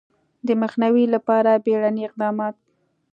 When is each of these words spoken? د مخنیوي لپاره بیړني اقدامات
د 0.47 0.49
مخنیوي 0.61 1.05
لپاره 1.15 1.61
بیړني 1.65 2.01
اقدامات 2.05 2.55